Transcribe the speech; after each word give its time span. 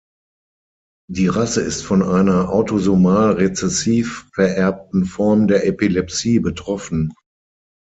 Die 1.11 1.27
Rasse 1.27 1.61
ist 1.61 1.83
von 1.83 2.01
einer 2.01 2.49
autosomal-rezessiv 2.49 4.31
vererbten 4.33 5.05
Form 5.05 5.47
der 5.47 5.67
Epilepsie 5.67 6.39
betroffen. 6.39 7.13